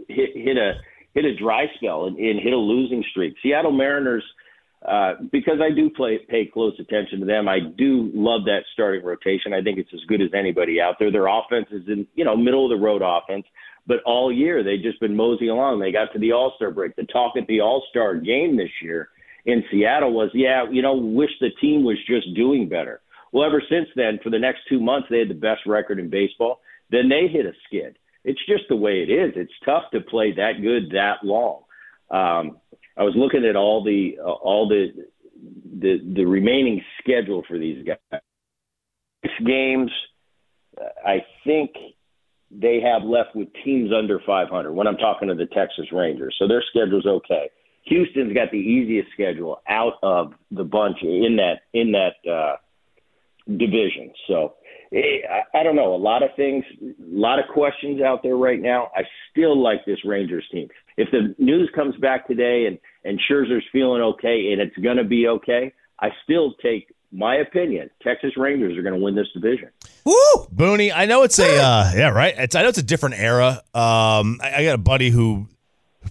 hit 0.08 0.30
hit 0.34 0.56
a 0.56 0.72
hit 1.14 1.24
a 1.24 1.36
dry 1.36 1.66
spell 1.76 2.06
and, 2.06 2.16
and 2.16 2.40
hit 2.40 2.52
a 2.52 2.56
losing 2.56 3.04
streak. 3.10 3.34
Seattle 3.42 3.72
Mariners, 3.72 4.24
uh, 4.86 5.14
because 5.30 5.60
I 5.60 5.74
do 5.74 5.90
play 5.90 6.18
pay 6.28 6.46
close 6.46 6.74
attention 6.78 7.20
to 7.20 7.26
them. 7.26 7.48
I 7.48 7.58
do 7.60 8.10
love 8.14 8.44
that 8.46 8.62
starting 8.72 9.04
rotation. 9.04 9.52
I 9.52 9.62
think 9.62 9.78
it's 9.78 9.92
as 9.92 10.00
good 10.08 10.22
as 10.22 10.30
anybody 10.34 10.80
out 10.80 10.94
there. 10.98 11.12
Their 11.12 11.26
offense 11.26 11.66
is 11.70 11.82
in 11.88 12.06
you 12.14 12.24
know 12.24 12.36
middle 12.36 12.64
of 12.64 12.70
the 12.70 12.82
road 12.82 13.02
offense, 13.04 13.44
but 13.86 13.98
all 14.06 14.32
year 14.32 14.64
they've 14.64 14.82
just 14.82 15.00
been 15.00 15.16
moseying 15.16 15.50
along. 15.50 15.80
They 15.80 15.92
got 15.92 16.12
to 16.14 16.18
the 16.18 16.32
All 16.32 16.54
Star 16.56 16.70
break. 16.70 16.96
The 16.96 17.04
talk 17.04 17.36
at 17.36 17.46
the 17.48 17.60
All 17.60 17.84
Star 17.90 18.14
game 18.14 18.56
this 18.56 18.70
year 18.82 19.10
in 19.44 19.62
Seattle 19.70 20.12
was, 20.12 20.30
yeah, 20.34 20.64
you 20.70 20.82
know, 20.82 20.94
wish 20.94 21.30
the 21.40 21.50
team 21.60 21.84
was 21.84 21.96
just 22.06 22.34
doing 22.34 22.68
better. 22.68 23.00
Well, 23.32 23.46
ever 23.46 23.62
since 23.68 23.88
then, 23.94 24.18
for 24.22 24.30
the 24.30 24.38
next 24.38 24.60
two 24.68 24.80
months, 24.80 25.08
they 25.10 25.18
had 25.18 25.28
the 25.28 25.34
best 25.34 25.60
record 25.66 25.98
in 25.98 26.08
baseball 26.08 26.60
then 26.90 27.08
they 27.08 27.28
hit 27.28 27.46
a 27.46 27.52
skid. 27.66 27.98
It's 28.24 28.40
just 28.46 28.64
the 28.68 28.76
way 28.76 29.02
it 29.02 29.10
is. 29.10 29.32
It's 29.36 29.52
tough 29.64 29.84
to 29.92 30.00
play 30.00 30.32
that 30.32 30.60
good 30.60 30.90
that 30.92 31.24
long. 31.24 31.62
Um, 32.10 32.58
I 32.96 33.02
was 33.02 33.14
looking 33.16 33.44
at 33.44 33.56
all 33.56 33.84
the 33.84 34.18
uh, 34.20 34.28
all 34.28 34.68
the 34.68 34.88
the 35.80 35.98
the 36.14 36.24
remaining 36.24 36.82
schedule 37.00 37.44
for 37.46 37.58
these 37.58 37.86
guys. 37.86 38.20
Six 39.24 39.34
games, 39.46 39.90
I 41.04 41.24
think 41.44 41.70
they 42.50 42.80
have 42.80 43.02
left 43.02 43.34
with 43.34 43.48
teams 43.64 43.90
under 43.96 44.20
500. 44.24 44.72
When 44.72 44.86
I'm 44.86 44.96
talking 44.96 45.28
to 45.28 45.34
the 45.34 45.46
Texas 45.46 45.86
Rangers, 45.92 46.34
so 46.38 46.48
their 46.48 46.62
schedule's 46.70 47.06
okay. 47.06 47.50
Houston's 47.84 48.34
got 48.34 48.50
the 48.50 48.58
easiest 48.58 49.10
schedule 49.12 49.60
out 49.68 49.94
of 50.02 50.32
the 50.50 50.64
bunch 50.64 50.98
in 51.02 51.36
that 51.36 51.60
in 51.72 51.92
that 51.92 52.30
uh, 52.30 52.56
division. 53.46 54.12
So 54.26 54.54
I 54.92 55.62
don't 55.62 55.76
know. 55.76 55.94
A 55.94 55.96
lot 55.96 56.22
of 56.22 56.30
things, 56.36 56.64
a 56.82 56.94
lot 57.00 57.38
of 57.38 57.44
questions 57.52 58.00
out 58.00 58.22
there 58.22 58.36
right 58.36 58.60
now. 58.60 58.90
I 58.96 59.02
still 59.30 59.60
like 59.60 59.84
this 59.84 59.98
Rangers 60.04 60.46
team. 60.50 60.68
If 60.96 61.10
the 61.10 61.34
news 61.38 61.70
comes 61.74 61.96
back 61.96 62.26
today 62.26 62.66
and 62.66 62.78
and 63.04 63.20
Scherzer's 63.28 63.64
feeling 63.70 64.02
okay 64.02 64.52
and 64.52 64.60
it's 64.60 64.76
going 64.78 64.96
to 64.96 65.04
be 65.04 65.28
okay, 65.28 65.72
I 66.00 66.08
still 66.24 66.54
take 66.62 66.92
my 67.12 67.36
opinion. 67.36 67.90
Texas 68.02 68.32
Rangers 68.36 68.76
are 68.76 68.82
going 68.82 68.94
to 68.94 69.00
win 69.00 69.14
this 69.14 69.28
division. 69.34 69.68
Woo, 70.04 70.14
Booney. 70.54 70.92
I 70.94 71.06
know 71.06 71.22
it's 71.22 71.38
a 71.38 71.62
uh, 71.62 71.92
yeah, 71.94 72.08
right. 72.08 72.34
It's 72.36 72.54
I 72.54 72.62
know 72.62 72.68
it's 72.68 72.78
a 72.78 72.82
different 72.82 73.16
era. 73.18 73.62
Um, 73.74 74.40
I, 74.42 74.54
I 74.56 74.64
got 74.64 74.74
a 74.74 74.78
buddy 74.78 75.10
who 75.10 75.46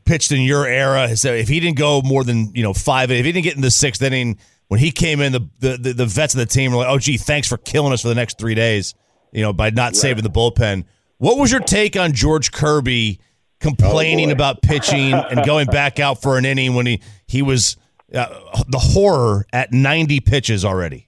pitched 0.05 0.31
in 0.31 0.41
your 0.41 0.67
era. 0.67 1.15
So 1.17 1.33
if 1.33 1.47
he 1.47 1.59
didn't 1.59 1.77
go 1.77 2.01
more 2.03 2.23
than 2.23 2.53
you 2.53 2.63
know 2.63 2.73
five, 2.73 3.11
if 3.11 3.25
he 3.25 3.31
didn't 3.31 3.43
get 3.43 3.55
in 3.55 3.61
the 3.61 3.71
sixth 3.71 4.01
inning 4.01 4.37
when 4.67 4.79
he 4.79 4.91
came 4.91 5.21
in, 5.21 5.31
the, 5.31 5.49
the, 5.59 5.77
the, 5.77 5.93
the 5.93 6.05
vets 6.05 6.33
of 6.33 6.39
the 6.39 6.45
team 6.45 6.71
were 6.71 6.79
like, 6.79 6.89
oh, 6.89 6.99
gee, 6.99 7.17
thanks 7.17 7.47
for 7.47 7.57
killing 7.57 7.93
us 7.93 8.01
for 8.01 8.09
the 8.09 8.15
next 8.15 8.37
three 8.37 8.55
days, 8.55 8.95
you 9.31 9.41
know, 9.41 9.53
by 9.53 9.69
not 9.69 9.95
saving 9.95 10.23
the 10.23 10.29
bullpen. 10.29 10.85
What 11.17 11.37
was 11.37 11.51
your 11.51 11.61
take 11.61 11.95
on 11.95 12.13
George 12.13 12.51
Kirby 12.51 13.19
complaining 13.59 14.29
oh, 14.29 14.33
about 14.33 14.61
pitching 14.61 15.13
and 15.13 15.45
going 15.45 15.67
back 15.67 15.99
out 15.99 16.21
for 16.21 16.37
an 16.37 16.45
inning 16.45 16.75
when 16.75 16.85
he, 16.85 17.01
he 17.27 17.41
was 17.41 17.77
uh, 18.13 18.27
the 18.67 18.79
horror 18.79 19.45
at 19.53 19.71
90 19.71 20.19
pitches 20.19 20.63
already? 20.65 21.07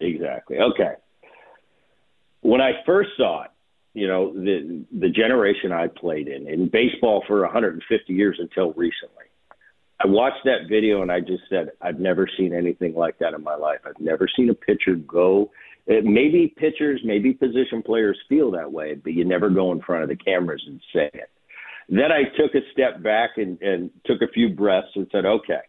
Exactly. 0.00 0.58
Okay. 0.58 0.94
When 2.40 2.60
I 2.60 2.72
first 2.84 3.10
saw 3.16 3.44
it, 3.44 3.50
you 3.94 4.06
know, 4.06 4.32
the 4.32 4.84
the 4.96 5.08
generation 5.08 5.72
I 5.72 5.88
played 5.88 6.28
in 6.28 6.46
in 6.46 6.68
baseball 6.68 7.24
for 7.26 7.40
150 7.40 8.12
years 8.12 8.36
until 8.38 8.72
recently 8.74 9.24
I 10.00 10.06
watched 10.06 10.44
that 10.44 10.68
video 10.68 11.02
and 11.02 11.10
I 11.10 11.20
just 11.20 11.42
said, 11.48 11.70
I've 11.80 11.98
never 11.98 12.28
seen 12.36 12.54
anything 12.54 12.94
like 12.94 13.18
that 13.18 13.34
in 13.34 13.42
my 13.42 13.56
life. 13.56 13.80
I've 13.84 13.98
never 13.98 14.28
seen 14.36 14.48
a 14.50 14.54
pitcher 14.54 14.94
go. 14.94 15.50
It, 15.86 16.04
maybe 16.04 16.54
pitchers, 16.56 17.00
maybe 17.04 17.32
position 17.32 17.82
players 17.82 18.18
feel 18.28 18.52
that 18.52 18.70
way, 18.70 18.94
but 18.94 19.12
you 19.12 19.24
never 19.24 19.50
go 19.50 19.72
in 19.72 19.80
front 19.80 20.04
of 20.04 20.08
the 20.08 20.16
cameras 20.16 20.62
and 20.66 20.80
say 20.92 21.10
it. 21.12 21.30
Then 21.88 22.12
I 22.12 22.24
took 22.36 22.54
a 22.54 22.60
step 22.72 23.02
back 23.02 23.30
and, 23.36 23.60
and 23.62 23.90
took 24.04 24.20
a 24.22 24.30
few 24.32 24.50
breaths 24.50 24.88
and 24.94 25.08
said, 25.10 25.24
okay, 25.24 25.60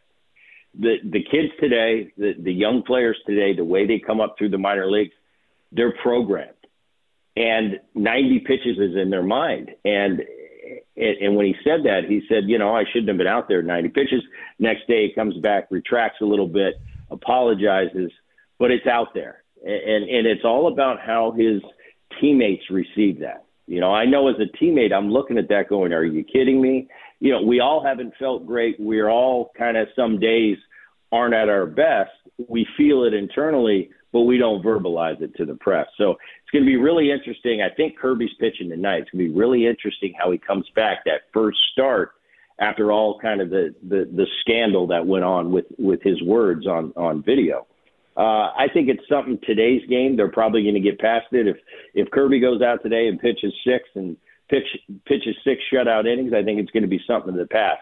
the 0.78 0.98
the 1.04 1.24
kids 1.24 1.52
today, 1.60 2.12
the, 2.18 2.34
the 2.38 2.54
young 2.54 2.84
players 2.84 3.18
today, 3.26 3.56
the 3.56 3.64
way 3.64 3.88
they 3.88 4.00
come 4.00 4.22
up 4.22 4.36
through 4.38 4.50
the 4.50 4.58
minor 4.58 4.90
leagues, 4.90 5.14
they're 5.72 5.94
programmed. 6.04 6.54
And 7.36 7.80
90 7.96 8.40
pitches 8.40 8.78
is 8.78 8.96
in 9.02 9.10
their 9.10 9.24
mind. 9.24 9.72
And 9.86 10.22
and 10.98 11.36
when 11.36 11.46
he 11.46 11.56
said 11.64 11.84
that, 11.86 12.02
he 12.08 12.22
said, 12.28 12.44
you 12.48 12.58
know, 12.58 12.76
I 12.76 12.84
shouldn't 12.92 13.10
have 13.10 13.18
been 13.18 13.28
out 13.28 13.48
there 13.48 13.62
90 13.62 13.90
pitches. 13.90 14.24
Next 14.60 14.88
day, 14.88 15.08
he 15.08 15.14
comes 15.14 15.38
back, 15.38 15.68
retracts 15.70 16.22
a 16.22 16.26
little 16.26 16.48
bit, 16.48 16.76
apologizes, 17.12 18.12
but 18.58 18.72
it's 18.72 18.88
out 18.88 19.14
there, 19.14 19.44
and 19.64 20.04
and 20.04 20.28
it's 20.28 20.44
all 20.44 20.72
about 20.72 21.00
how 21.00 21.32
his 21.32 21.62
teammates 22.20 22.70
receive 22.70 23.20
that. 23.20 23.46
You 23.68 23.80
know, 23.80 23.94
I 23.94 24.06
know 24.06 24.28
as 24.30 24.36
a 24.40 24.64
teammate, 24.64 24.92
I'm 24.92 25.12
looking 25.12 25.38
at 25.38 25.50
that 25.50 25.70
going, 25.70 25.94
are 25.94 26.04
you 26.04 26.24
kidding 26.24 26.60
me? 26.62 26.88
You 27.20 27.32
know, 27.34 27.42
we 27.44 27.60
all 27.60 27.84
haven't 27.84 28.16
felt 28.18 28.46
great. 28.48 28.76
We're 28.80 29.10
all 29.10 29.52
kind 29.58 29.78
of 29.78 29.88
some 29.96 30.20
days 30.20 30.58
aren't 31.12 31.36
at 31.36 31.50
our 31.50 31.66
best. 31.66 32.12
We 32.48 32.66
feel 32.78 33.04
it 33.04 33.14
internally, 33.14 33.92
but 34.12 34.22
we 34.22 34.38
don't 34.38 34.64
verbalize 34.64 35.22
it 35.22 35.36
to 35.36 35.46
the 35.46 35.56
press. 35.56 35.88
So 35.98 36.12
it's 36.12 36.52
going 36.52 36.64
to 36.64 36.70
be 36.70 36.78
really 36.78 37.12
interesting. 37.12 37.62
I 37.62 37.74
think 37.74 37.98
Kirby's 37.98 38.34
pitching 38.40 38.70
tonight. 38.70 39.04
It's 39.04 39.12
going 39.12 39.26
to 39.26 39.32
be 39.32 39.40
really 39.40 39.68
interesting 39.68 40.14
how 40.20 40.32
he 40.32 40.38
comes 40.40 40.66
back 40.76 41.06
that 41.06 41.22
first 41.32 41.60
start 41.74 42.14
after 42.60 42.92
all 42.92 43.20
kind 43.20 43.40
of 43.40 43.50
the, 43.52 43.76
the, 43.88 44.10
the 44.16 44.26
scandal 44.42 44.88
that 44.88 45.06
went 45.06 45.26
on 45.26 45.52
with, 45.52 45.66
with 45.78 46.02
his 46.02 46.22
words 46.24 46.66
on, 46.66 46.92
on 46.98 47.24
video. 47.24 47.68
Uh, 48.18 48.52
I 48.58 48.66
think 48.74 48.90
it's 48.90 49.08
something 49.08 49.38
today's 49.44 49.88
game. 49.88 50.18
They're 50.18 50.28
probably 50.28 50.64
going 50.64 50.74
to 50.74 50.82
get 50.82 51.00
past 51.00 51.28
it. 51.32 51.48
If 51.48 51.58
if 51.94 52.10
Kirby 52.12 52.40
goes 52.40 52.62
out 52.62 52.82
today 52.82 53.08
and 53.08 53.20
pitches 53.20 53.54
six 53.64 53.88
and 53.96 54.18
pitch, 54.50 54.66
pitches 55.06 55.36
six 55.44 55.62
shutout 55.72 56.06
innings, 56.12 56.34
I 56.34 56.44
think 56.44 56.60
it's 56.60 56.72
going 56.72 56.84
to 56.84 56.90
be 56.90 57.00
something 57.08 57.32
of 57.32 57.40
the 57.40 57.46
past. 57.46 57.80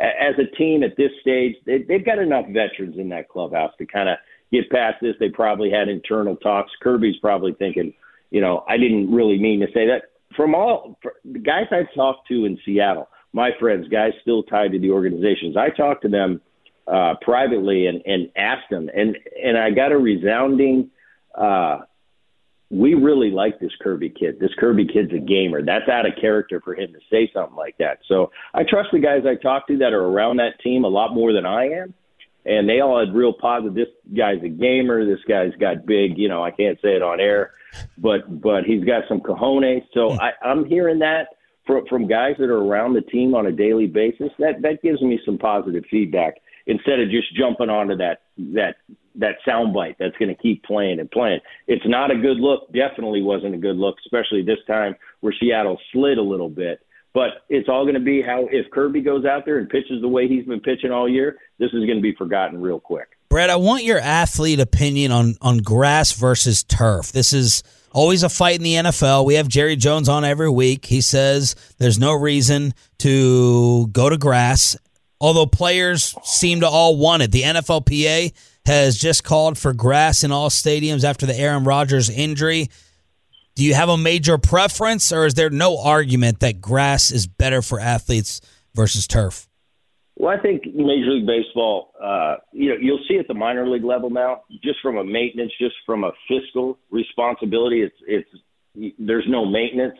As 0.00 0.34
a 0.38 0.56
team 0.56 0.82
at 0.82 0.96
this 0.96 1.12
stage, 1.20 1.54
they, 1.66 1.82
they've 1.82 2.04
got 2.04 2.18
enough 2.18 2.46
veterans 2.46 2.98
in 2.98 3.10
that 3.10 3.28
clubhouse 3.28 3.72
to 3.78 3.86
kind 3.86 4.08
of– 4.08 4.16
get 4.52 4.70
past 4.70 4.96
this. 5.00 5.14
They 5.18 5.28
probably 5.28 5.70
had 5.70 5.88
internal 5.88 6.36
talks. 6.36 6.70
Kirby's 6.82 7.18
probably 7.20 7.54
thinking, 7.54 7.92
you 8.30 8.40
know, 8.40 8.64
I 8.68 8.76
didn't 8.76 9.12
really 9.12 9.38
mean 9.38 9.60
to 9.60 9.66
say 9.66 9.86
that. 9.86 10.02
From 10.36 10.54
all 10.54 10.98
the 11.24 11.38
guys 11.38 11.66
I 11.70 11.84
talked 11.94 12.28
to 12.28 12.44
in 12.44 12.58
Seattle, 12.64 13.08
my 13.32 13.50
friends, 13.58 13.88
guys 13.88 14.12
still 14.22 14.42
tied 14.42 14.72
to 14.72 14.78
the 14.78 14.90
organizations, 14.90 15.56
I 15.56 15.70
talked 15.70 16.02
to 16.02 16.08
them 16.08 16.40
uh, 16.86 17.14
privately 17.20 17.86
and, 17.86 18.02
and 18.06 18.30
asked 18.36 18.70
them, 18.70 18.88
and 18.94 19.16
and 19.42 19.58
I 19.58 19.70
got 19.70 19.92
a 19.92 19.98
resounding. 19.98 20.90
Uh, 21.34 21.80
we 22.70 22.94
really 22.94 23.30
like 23.30 23.60
this 23.60 23.70
Kirby 23.80 24.10
kid. 24.10 24.40
This 24.40 24.50
Kirby 24.58 24.86
kid's 24.86 25.12
a 25.12 25.18
gamer. 25.18 25.62
That's 25.62 25.88
out 25.88 26.06
of 26.06 26.12
character 26.20 26.60
for 26.60 26.74
him 26.74 26.92
to 26.92 26.98
say 27.10 27.30
something 27.32 27.56
like 27.56 27.76
that. 27.78 27.98
So 28.08 28.32
I 28.54 28.64
trust 28.64 28.88
the 28.92 28.98
guys 28.98 29.22
I 29.24 29.40
talk 29.40 29.68
to 29.68 29.78
that 29.78 29.92
are 29.92 30.04
around 30.04 30.38
that 30.38 30.58
team 30.62 30.84
a 30.84 30.88
lot 30.88 31.14
more 31.14 31.32
than 31.32 31.46
I 31.46 31.68
am 31.68 31.94
and 32.46 32.68
they 32.68 32.80
all 32.80 32.98
had 32.98 33.14
real 33.14 33.32
positive. 33.32 33.74
This 33.74 33.88
guy's 34.16 34.42
a 34.42 34.48
gamer. 34.48 35.04
This 35.04 35.24
guy's 35.28 35.54
got 35.60 35.86
big, 35.86 36.16
you 36.16 36.28
know, 36.28 36.42
I 36.42 36.50
can't 36.50 36.78
say 36.80 36.94
it 36.94 37.02
on 37.02 37.20
air, 37.20 37.52
but 37.98 38.40
but 38.40 38.64
he's 38.64 38.84
got 38.84 39.02
some 39.08 39.20
cojones. 39.20 39.82
So 39.92 40.12
hmm. 40.12 40.20
I, 40.20 40.32
I'm 40.42 40.64
hearing 40.64 41.00
that 41.00 41.28
from 41.66 41.86
from 41.86 42.06
guys 42.06 42.36
that 42.38 42.48
are 42.48 42.62
around 42.62 42.94
the 42.94 43.02
team 43.02 43.34
on 43.34 43.46
a 43.46 43.52
daily 43.52 43.86
basis. 43.86 44.30
That 44.38 44.62
that 44.62 44.82
gives 44.82 45.02
me 45.02 45.20
some 45.24 45.38
positive 45.38 45.84
feedback 45.90 46.34
instead 46.66 47.00
of 47.00 47.10
just 47.10 47.34
jumping 47.36 47.70
onto 47.70 47.96
that 47.96 48.22
that 48.54 48.76
that 49.18 49.36
soundbite 49.46 49.96
that's 49.98 50.16
going 50.18 50.28
to 50.28 50.40
keep 50.40 50.62
playing 50.64 51.00
and 51.00 51.10
playing. 51.10 51.40
It's 51.66 51.86
not 51.86 52.10
a 52.10 52.16
good 52.16 52.36
look. 52.36 52.72
Definitely 52.72 53.22
wasn't 53.22 53.54
a 53.54 53.58
good 53.58 53.76
look, 53.76 53.96
especially 54.04 54.42
this 54.42 54.58
time 54.66 54.94
where 55.20 55.34
Seattle 55.40 55.80
slid 55.92 56.18
a 56.18 56.22
little 56.22 56.50
bit. 56.50 56.80
But 57.16 57.46
it's 57.48 57.66
all 57.66 57.84
going 57.84 57.94
to 57.94 58.00
be 58.00 58.20
how 58.20 58.46
if 58.52 58.70
Kirby 58.70 59.00
goes 59.00 59.24
out 59.24 59.46
there 59.46 59.56
and 59.56 59.66
pitches 59.70 60.02
the 60.02 60.08
way 60.08 60.28
he's 60.28 60.44
been 60.44 60.60
pitching 60.60 60.90
all 60.90 61.08
year, 61.08 61.38
this 61.58 61.68
is 61.68 61.86
going 61.86 61.96
to 61.96 62.02
be 62.02 62.14
forgotten 62.14 62.60
real 62.60 62.78
quick. 62.78 63.08
Bret, 63.30 63.48
I 63.48 63.56
want 63.56 63.84
your 63.84 63.98
athlete 63.98 64.60
opinion 64.60 65.12
on 65.12 65.34
on 65.40 65.56
grass 65.56 66.12
versus 66.12 66.62
turf. 66.62 67.12
This 67.12 67.32
is 67.32 67.62
always 67.90 68.22
a 68.22 68.28
fight 68.28 68.56
in 68.56 68.64
the 68.64 68.74
NFL. 68.74 69.24
We 69.24 69.36
have 69.36 69.48
Jerry 69.48 69.76
Jones 69.76 70.10
on 70.10 70.26
every 70.26 70.50
week. 70.50 70.84
He 70.84 71.00
says 71.00 71.56
there's 71.78 71.98
no 71.98 72.12
reason 72.12 72.74
to 72.98 73.86
go 73.86 74.10
to 74.10 74.18
grass, 74.18 74.76
although 75.18 75.46
players 75.46 76.14
seem 76.22 76.60
to 76.60 76.68
all 76.68 76.98
want 76.98 77.22
it. 77.22 77.32
The 77.32 77.44
NFLPA 77.44 78.34
has 78.66 78.98
just 78.98 79.24
called 79.24 79.56
for 79.56 79.72
grass 79.72 80.22
in 80.22 80.32
all 80.32 80.50
stadiums 80.50 81.02
after 81.02 81.24
the 81.24 81.34
Aaron 81.34 81.64
Rodgers 81.64 82.10
injury. 82.10 82.68
Do 83.56 83.64
you 83.64 83.74
have 83.74 83.88
a 83.88 83.96
major 83.96 84.36
preference, 84.36 85.10
or 85.10 85.24
is 85.24 85.32
there 85.32 85.48
no 85.48 85.78
argument 85.82 86.40
that 86.40 86.60
grass 86.60 87.10
is 87.10 87.26
better 87.26 87.62
for 87.62 87.80
athletes 87.80 88.42
versus 88.74 89.06
turf? 89.06 89.48
Well, 90.18 90.36
I 90.38 90.40
think 90.40 90.66
Major 90.66 91.12
League 91.12 91.26
Baseball, 91.26 91.94
uh, 92.02 92.36
you 92.52 92.68
know, 92.68 92.76
you'll 92.78 93.04
see 93.08 93.16
at 93.16 93.28
the 93.28 93.34
minor 93.34 93.66
league 93.66 93.82
level 93.82 94.10
now, 94.10 94.42
just 94.62 94.80
from 94.82 94.98
a 94.98 95.04
maintenance, 95.04 95.52
just 95.58 95.74
from 95.86 96.04
a 96.04 96.12
fiscal 96.28 96.78
responsibility, 96.90 97.80
it's 97.80 97.96
it's 98.06 98.94
there's 98.98 99.24
no 99.26 99.46
maintenance. 99.46 99.96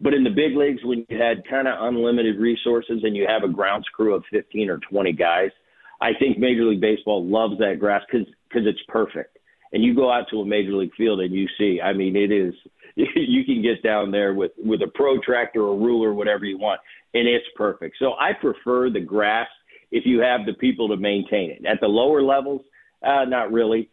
But 0.00 0.14
in 0.14 0.22
the 0.22 0.30
big 0.30 0.56
leagues, 0.56 0.84
when 0.84 1.04
you 1.08 1.18
had 1.18 1.42
kind 1.50 1.66
of 1.66 1.74
unlimited 1.80 2.38
resources 2.38 3.00
and 3.02 3.16
you 3.16 3.26
have 3.28 3.42
a 3.42 3.52
grounds 3.52 3.86
crew 3.92 4.14
of 4.14 4.22
15 4.30 4.70
or 4.70 4.78
20 4.88 5.12
guys, 5.12 5.50
I 6.00 6.10
think 6.18 6.38
Major 6.38 6.64
League 6.64 6.80
Baseball 6.80 7.24
loves 7.24 7.58
that 7.58 7.80
grass 7.80 8.02
because 8.08 8.28
because 8.48 8.68
it's 8.68 8.82
perfect. 8.86 9.38
And 9.72 9.82
you 9.82 9.94
go 9.94 10.12
out 10.12 10.26
to 10.30 10.40
a 10.40 10.46
major 10.46 10.72
league 10.72 10.94
field 10.96 11.18
and 11.18 11.34
you 11.34 11.48
see, 11.58 11.80
I 11.80 11.92
mean, 11.92 12.14
it 12.14 12.30
is 12.30 12.54
you 13.16 13.44
can 13.44 13.62
get 13.62 13.82
down 13.82 14.10
there 14.10 14.34
with 14.34 14.52
with 14.56 14.80
a 14.82 14.88
protractor 14.94 15.62
or 15.62 15.76
ruler, 15.76 16.14
whatever 16.14 16.44
you 16.44 16.58
want, 16.58 16.80
and 17.12 17.26
it's 17.26 17.46
perfect. 17.56 17.96
So 17.98 18.12
I 18.12 18.32
prefer 18.32 18.90
the 18.90 19.00
grass 19.00 19.48
if 19.90 20.06
you 20.06 20.20
have 20.20 20.46
the 20.46 20.54
people 20.54 20.88
to 20.88 20.96
maintain 20.96 21.50
it. 21.50 21.64
At 21.66 21.80
the 21.80 21.88
lower 21.88 22.22
levels, 22.22 22.62
uh, 23.04 23.24
not 23.24 23.52
really. 23.52 23.90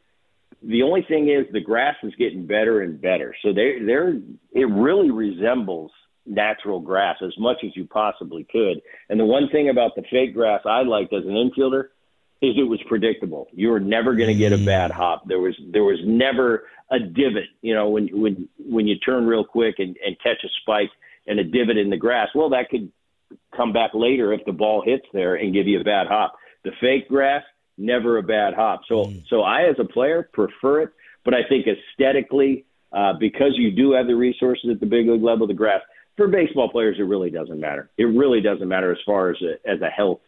The 0.64 0.84
only 0.84 1.04
thing 1.08 1.30
is 1.30 1.52
the 1.52 1.62
grass 1.62 1.96
is 2.04 2.14
getting 2.20 2.46
better 2.46 2.82
and 2.82 3.02
better. 3.02 3.36
So 3.42 3.54
they 3.54 3.80
they're 3.84 4.14
it 4.52 4.70
really 4.70 5.10
resembles 5.10 5.92
natural 6.28 6.80
grass 6.80 7.18
as 7.26 7.34
much 7.40 7.58
as 7.66 7.76
you 7.76 7.86
possibly 7.88 8.46
could. 8.52 8.82
And 9.10 9.20
the 9.20 9.26
one 9.26 9.50
thing 9.50 9.70
about 9.70 9.96
the 9.96 10.04
fake 10.12 10.36
grass 10.36 10.62
I 10.66 10.84
liked 10.84 11.14
as 11.14 11.24
an 11.26 11.32
infielder 11.32 11.86
is 12.42 12.56
it 12.58 12.68
was 12.68 12.80
predictable. 12.88 13.48
You 13.52 13.70
were 13.70 13.80
never 13.80 14.16
going 14.16 14.30
to 14.30 14.36
get 14.36 14.52
a 14.52 14.58
mm. 14.58 14.66
bad 14.66 14.92
hop. 14.92 15.28
There 15.28 15.40
was 15.40 15.56
there 15.72 15.84
was 15.84 16.00
never 16.04 16.64
a 16.90 17.00
divot. 17.00 17.46
You 17.62 17.76
know, 17.76 17.90
when 17.90 18.08
when 18.08 18.50
when 18.58 18.88
you 18.88 18.98
turn 18.98 19.28
real 19.28 19.46
quick 19.46 19.76
and, 19.78 19.96
and 20.06 20.18
catch 20.22 20.44
a 20.44 20.50
spike 20.62 20.90
and 21.28 21.40
a 21.40 21.44
divot 21.44 21.78
in 21.78 21.90
the 21.90 21.98
grass, 21.98 22.30
well, 22.34 22.50
that 22.50 22.70
could 22.70 22.92
come 23.56 23.74
back 23.74 23.92
later 23.94 24.34
if 24.34 24.44
the 24.46 24.52
ball 24.52 24.84
hits 24.84 25.06
there 25.14 25.36
and 25.36 25.54
give 25.54 25.68
you 25.68 25.80
a 25.80 25.84
bad 25.84 26.08
hop. 26.08 26.36
The 26.64 26.72
fake 26.82 27.08
grass, 27.08 27.44
never 27.78 28.18
a 28.18 28.24
bad 28.24 28.56
hop. 28.56 28.82
So 28.88 29.06
mm. 29.06 29.24
so 29.30 29.42
I 29.42 29.70
as 29.70 29.76
a 29.80 29.86
player 29.86 30.28
prefer 30.34 30.82
it, 30.82 30.90
but 31.24 31.36
I 31.36 31.48
think 31.48 31.68
aesthetically, 31.68 32.66
uh, 32.92 33.14
because 33.20 33.54
you 33.56 33.72
do 33.72 33.92
have 33.92 34.08
the 34.08 34.16
resources 34.16 34.72
at 34.72 34.80
the 34.80 34.88
big 34.88 35.08
league 35.08 35.22
level, 35.22 35.46
the 35.46 35.54
grass 35.54 35.82
for 36.18 36.28
baseball 36.28 36.70
players, 36.70 36.98
it 37.00 37.04
really 37.04 37.30
doesn't 37.30 37.60
matter. 37.60 37.90
It 37.98 38.06
really 38.06 38.42
doesn't 38.42 38.68
matter 38.68 38.92
as 38.92 38.98
far 39.06 39.30
as 39.30 39.38
a, 39.42 39.70
as 39.70 39.82
a 39.82 39.90
health 39.90 40.20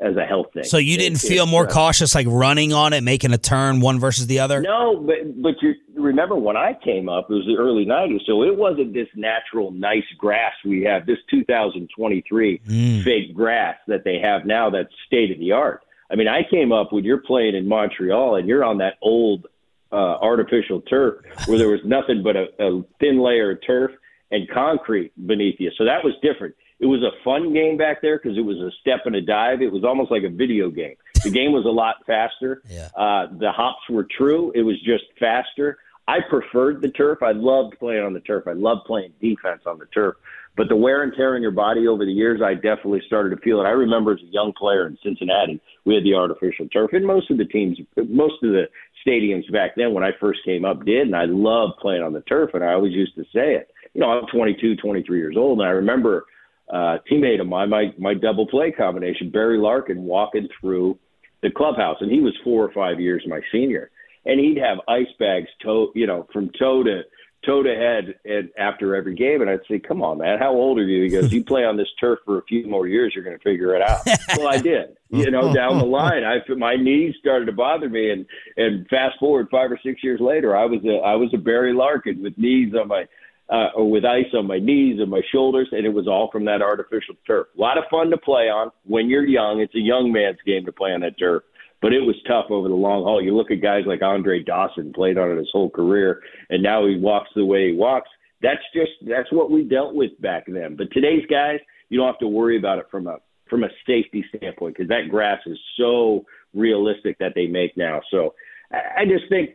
as 0.00 0.16
a 0.16 0.24
health 0.24 0.46
thing. 0.54 0.64
So 0.64 0.78
you 0.78 0.96
didn't 0.96 1.22
it, 1.22 1.28
feel 1.28 1.46
more 1.46 1.64
uh, 1.64 1.70
cautious, 1.70 2.14
like 2.14 2.26
running 2.28 2.72
on 2.72 2.92
it, 2.92 3.02
making 3.02 3.32
a 3.32 3.38
turn 3.38 3.80
one 3.80 3.98
versus 3.98 4.26
the 4.26 4.40
other. 4.40 4.60
No, 4.60 4.96
but 4.96 5.42
but 5.42 5.54
you 5.60 5.74
remember 5.94 6.36
when 6.36 6.56
I 6.56 6.76
came 6.82 7.08
up, 7.08 7.30
it 7.30 7.34
was 7.34 7.46
the 7.46 7.56
early 7.56 7.84
'90s, 7.84 8.24
so 8.26 8.42
it 8.42 8.56
wasn't 8.56 8.94
this 8.94 9.08
natural, 9.14 9.70
nice 9.72 10.04
grass 10.18 10.52
we 10.64 10.82
have. 10.82 11.06
This 11.06 11.18
2023 11.30 12.60
mm. 12.66 13.04
fake 13.04 13.34
grass 13.34 13.76
that 13.86 14.04
they 14.04 14.18
have 14.18 14.46
now, 14.46 14.70
that's 14.70 14.88
state 15.06 15.30
of 15.30 15.38
the 15.38 15.52
art. 15.52 15.82
I 16.10 16.16
mean, 16.16 16.28
I 16.28 16.40
came 16.50 16.72
up 16.72 16.92
when 16.92 17.04
you're 17.04 17.18
playing 17.18 17.54
in 17.54 17.68
Montreal 17.68 18.36
and 18.36 18.48
you're 18.48 18.64
on 18.64 18.78
that 18.78 18.94
old 19.00 19.46
uh, 19.92 19.96
artificial 19.96 20.80
turf 20.82 21.24
where 21.46 21.58
there 21.58 21.68
was 21.68 21.80
nothing 21.84 22.22
but 22.22 22.36
a, 22.36 22.46
a 22.58 22.82
thin 22.98 23.20
layer 23.20 23.52
of 23.52 23.58
turf 23.64 23.92
and 24.30 24.48
concrete 24.48 25.12
beneath 25.26 25.56
you. 25.58 25.70
So 25.76 25.84
that 25.84 26.04
was 26.04 26.14
different. 26.22 26.54
It 26.80 26.86
was 26.86 27.02
a 27.02 27.12
fun 27.22 27.52
game 27.52 27.76
back 27.76 28.00
there 28.00 28.18
because 28.18 28.38
it 28.38 28.44
was 28.44 28.56
a 28.56 28.70
step 28.80 29.00
and 29.04 29.14
a 29.14 29.20
dive. 29.20 29.60
It 29.60 29.70
was 29.70 29.84
almost 29.84 30.10
like 30.10 30.22
a 30.22 30.30
video 30.30 30.70
game. 30.70 30.96
The 31.22 31.30
game 31.30 31.52
was 31.52 31.66
a 31.66 31.70
lot 31.70 31.96
faster. 32.06 32.62
Yeah. 32.70 32.88
Uh, 32.96 33.26
the 33.38 33.50
hops 33.52 33.82
were 33.90 34.06
true. 34.16 34.52
It 34.54 34.62
was 34.62 34.80
just 34.82 35.04
faster. 35.18 35.78
I 36.06 36.18
preferred 36.28 36.82
the 36.82 36.88
turf. 36.88 37.22
I 37.22 37.32
loved 37.32 37.78
playing 37.78 38.02
on 38.02 38.12
the 38.12 38.20
turf. 38.20 38.44
I 38.46 38.52
loved 38.52 38.84
playing 38.86 39.12
defense 39.20 39.62
on 39.66 39.78
the 39.78 39.86
turf. 39.86 40.16
But 40.56 40.68
the 40.68 40.76
wear 40.76 41.02
and 41.02 41.12
tear 41.14 41.34
on 41.34 41.42
your 41.42 41.50
body 41.52 41.86
over 41.86 42.04
the 42.04 42.12
years, 42.12 42.40
I 42.42 42.54
definitely 42.54 43.02
started 43.06 43.30
to 43.30 43.36
feel 43.42 43.60
it. 43.60 43.64
I 43.64 43.70
remember 43.70 44.12
as 44.12 44.20
a 44.20 44.32
young 44.32 44.52
player 44.52 44.86
in 44.86 44.98
Cincinnati, 45.02 45.60
we 45.84 45.94
had 45.94 46.04
the 46.04 46.14
artificial 46.14 46.68
turf, 46.68 46.90
and 46.92 47.06
most 47.06 47.30
of 47.30 47.38
the 47.38 47.44
teams, 47.44 47.78
most 47.96 48.42
of 48.42 48.50
the 48.50 48.64
stadiums 49.06 49.50
back 49.52 49.72
then 49.76 49.94
when 49.94 50.04
I 50.04 50.10
first 50.20 50.40
came 50.44 50.64
up 50.64 50.84
did, 50.84 51.06
and 51.06 51.16
I 51.16 51.24
loved 51.26 51.78
playing 51.80 52.02
on 52.02 52.12
the 52.12 52.20
turf. 52.22 52.50
And 52.54 52.64
I 52.64 52.72
always 52.72 52.92
used 52.92 53.14
to 53.14 53.24
say 53.24 53.54
it. 53.54 53.70
You 53.94 54.00
know, 54.00 54.10
I'm 54.10 54.26
22, 54.26 54.76
23 54.76 55.18
years 55.18 55.36
old, 55.36 55.60
and 55.60 55.68
I 55.68 55.72
remember 55.72 56.26
uh, 56.72 56.98
teammate 57.10 57.40
of 57.40 57.46
mine, 57.46 57.70
my 57.70 57.92
my 57.98 58.14
double 58.14 58.46
play 58.46 58.70
combination, 58.70 59.30
Barry 59.30 59.58
Larkin, 59.58 60.04
walking 60.04 60.48
through 60.60 60.98
the 61.42 61.50
clubhouse, 61.50 61.96
and 62.00 62.10
he 62.10 62.20
was 62.20 62.36
four 62.44 62.64
or 62.64 62.72
five 62.72 63.00
years 63.00 63.22
my 63.26 63.40
senior, 63.50 63.90
and 64.24 64.38
he'd 64.38 64.58
have 64.58 64.78
ice 64.88 65.08
bags 65.18 65.48
toe, 65.62 65.90
you 65.94 66.06
know, 66.06 66.28
from 66.32 66.50
toe 66.58 66.82
to 66.82 67.02
toe 67.44 67.62
to 67.62 67.74
head 67.74 68.14
and 68.26 68.50
after 68.58 68.94
every 68.94 69.14
game, 69.14 69.40
and 69.40 69.50
I'd 69.50 69.60
say, 69.68 69.78
"Come 69.78 70.02
on, 70.02 70.18
man, 70.18 70.38
how 70.38 70.52
old 70.52 70.78
are 70.78 70.84
you?" 70.84 71.02
He 71.02 71.08
goes, 71.08 71.32
"You 71.32 71.42
play 71.42 71.64
on 71.64 71.76
this 71.76 71.88
turf 71.98 72.18
for 72.24 72.38
a 72.38 72.42
few 72.42 72.66
more 72.66 72.86
years, 72.86 73.12
you're 73.14 73.24
going 73.24 73.36
to 73.36 73.42
figure 73.42 73.74
it 73.74 73.82
out." 73.82 74.00
well, 74.36 74.48
I 74.48 74.58
did. 74.58 74.96
You 75.08 75.30
know, 75.30 75.52
down 75.52 75.78
the 75.78 75.84
line, 75.84 76.22
I 76.24 76.38
my 76.54 76.76
knees 76.76 77.14
started 77.18 77.46
to 77.46 77.52
bother 77.52 77.88
me, 77.88 78.10
and 78.10 78.26
and 78.56 78.86
fast 78.88 79.18
forward 79.18 79.48
five 79.50 79.72
or 79.72 79.78
six 79.82 80.04
years 80.04 80.20
later, 80.20 80.56
I 80.56 80.66
was 80.66 80.84
a 80.84 80.98
I 80.98 81.14
was 81.14 81.32
a 81.34 81.38
Barry 81.38 81.72
Larkin 81.72 82.22
with 82.22 82.36
knees 82.36 82.74
on 82.74 82.88
my 82.88 83.06
uh, 83.50 83.68
or 83.74 83.90
with 83.90 84.04
ice 84.04 84.32
on 84.34 84.46
my 84.46 84.58
knees 84.58 85.00
and 85.00 85.10
my 85.10 85.22
shoulders, 85.32 85.68
and 85.72 85.84
it 85.84 85.92
was 85.92 86.06
all 86.06 86.30
from 86.30 86.44
that 86.44 86.62
artificial 86.62 87.14
turf. 87.26 87.48
A 87.56 87.60
lot 87.60 87.78
of 87.78 87.84
fun 87.90 88.10
to 88.10 88.16
play 88.16 88.48
on 88.48 88.70
when 88.84 89.08
you're 89.08 89.26
young. 89.26 89.60
It's 89.60 89.74
a 89.74 89.80
young 89.80 90.12
man's 90.12 90.38
game 90.46 90.64
to 90.66 90.72
play 90.72 90.90
on 90.92 91.00
that 91.00 91.18
turf, 91.18 91.42
but 91.82 91.92
it 91.92 92.00
was 92.00 92.14
tough 92.28 92.46
over 92.50 92.68
the 92.68 92.74
long 92.74 93.02
haul. 93.02 93.22
You 93.22 93.36
look 93.36 93.50
at 93.50 93.60
guys 93.60 93.82
like 93.86 94.02
Andre 94.02 94.42
Dawson, 94.42 94.92
played 94.92 95.18
on 95.18 95.32
it 95.32 95.38
his 95.38 95.50
whole 95.52 95.70
career, 95.70 96.20
and 96.48 96.62
now 96.62 96.86
he 96.86 96.96
walks 96.96 97.30
the 97.34 97.44
way 97.44 97.70
he 97.70 97.76
walks. 97.76 98.08
That's 98.40 98.62
just 98.72 98.92
that's 99.06 99.30
what 99.32 99.50
we 99.50 99.64
dealt 99.64 99.94
with 99.94 100.18
back 100.20 100.44
then. 100.46 100.76
But 100.76 100.92
today's 100.92 101.26
guys, 101.28 101.58
you 101.88 101.98
don't 101.98 102.06
have 102.06 102.18
to 102.20 102.28
worry 102.28 102.56
about 102.56 102.78
it 102.78 102.86
from 102.90 103.08
a 103.08 103.18
from 103.48 103.64
a 103.64 103.68
safety 103.84 104.24
standpoint 104.34 104.76
because 104.76 104.88
that 104.88 105.10
grass 105.10 105.40
is 105.44 105.58
so 105.76 106.24
realistic 106.54 107.18
that 107.18 107.32
they 107.34 107.46
make 107.46 107.76
now. 107.76 108.00
So 108.12 108.34
I 108.72 109.04
just 109.04 109.28
think 109.28 109.50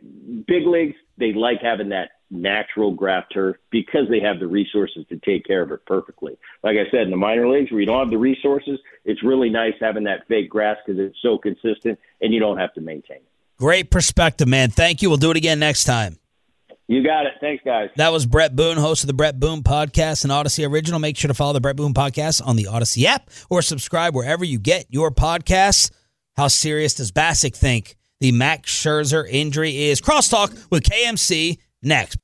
big 0.46 0.66
leagues 0.66 0.96
they 1.18 1.32
like 1.32 1.62
having 1.62 1.88
that 1.88 2.10
natural 2.30 2.92
grass 2.92 3.24
turf 3.32 3.56
because 3.70 4.08
they 4.10 4.20
have 4.20 4.40
the 4.40 4.46
resources 4.46 5.04
to 5.08 5.16
take 5.18 5.44
care 5.44 5.62
of 5.62 5.70
it 5.70 5.84
perfectly. 5.86 6.36
Like 6.62 6.76
I 6.76 6.90
said, 6.90 7.02
in 7.02 7.10
the 7.10 7.16
minor 7.16 7.48
leagues 7.48 7.70
where 7.70 7.80
you 7.80 7.86
don't 7.86 8.00
have 8.00 8.10
the 8.10 8.18
resources, 8.18 8.78
it's 9.04 9.22
really 9.22 9.50
nice 9.50 9.74
having 9.80 10.04
that 10.04 10.26
fake 10.28 10.50
grass 10.50 10.76
because 10.84 11.00
it's 11.00 11.16
so 11.22 11.38
consistent 11.38 11.98
and 12.20 12.32
you 12.34 12.40
don't 12.40 12.58
have 12.58 12.74
to 12.74 12.80
maintain 12.80 13.18
it. 13.18 13.30
Great 13.58 13.90
perspective, 13.90 14.48
man. 14.48 14.70
Thank 14.70 15.02
you. 15.02 15.08
We'll 15.08 15.18
do 15.18 15.30
it 15.30 15.36
again 15.36 15.58
next 15.58 15.84
time. 15.84 16.18
You 16.88 17.02
got 17.02 17.26
it. 17.26 17.32
Thanks, 17.40 17.64
guys. 17.64 17.90
That 17.96 18.12
was 18.12 18.26
Bret 18.26 18.54
Boone, 18.54 18.76
host 18.76 19.02
of 19.02 19.08
the 19.08 19.14
Bret 19.14 19.40
Boone 19.40 19.62
Podcast 19.62 20.22
and 20.22 20.32
Audacy 20.32 20.68
Original. 20.68 21.00
Make 21.00 21.16
sure 21.16 21.28
to 21.28 21.34
follow 21.34 21.52
the 21.52 21.60
Bret 21.60 21.74
Boone 21.74 21.94
Podcast 21.94 22.46
on 22.46 22.54
the 22.54 22.64
Audacy 22.64 23.04
app 23.04 23.28
or 23.50 23.60
subscribe 23.60 24.14
wherever 24.14 24.44
you 24.44 24.60
get 24.60 24.86
your 24.90 25.10
podcasts. 25.10 25.90
How 26.36 26.46
serious 26.48 26.94
does 26.94 27.10
Bassick 27.10 27.56
think 27.56 27.96
the 28.20 28.30
Max 28.30 28.70
Scherzer 28.70 29.26
injury 29.28 29.86
is? 29.86 30.00
Crosstalk 30.00 30.70
with 30.70 30.84
KMC 30.84 31.58
next. 31.86 32.18